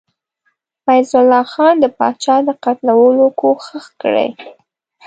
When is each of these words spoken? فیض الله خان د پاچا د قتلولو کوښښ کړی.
فیض 0.85 1.09
الله 1.21 1.43
خان 1.51 1.73
د 1.83 1.85
پاچا 1.97 2.35
د 2.47 2.49
قتلولو 2.63 3.25
کوښښ 3.39 3.85
کړی. 4.01 4.29